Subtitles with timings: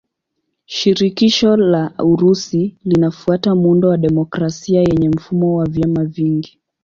[0.65, 6.59] Shirikisho la Urusi linafuata muundo wa demokrasia yenye mfumo wa vyama vingi.